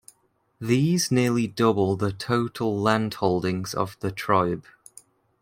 These 0.59 1.11
nearly 1.11 1.45
double 1.45 1.95
the 1.95 2.11
total 2.11 2.75
landholdings 2.75 3.75
of 3.75 3.97
the 3.99 4.09
tribe. 4.11 4.65